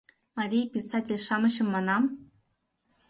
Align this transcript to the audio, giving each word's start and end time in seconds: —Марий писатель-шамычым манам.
—Марий 0.37 0.65
писатель-шамычым 0.73 1.67
манам. 1.73 2.03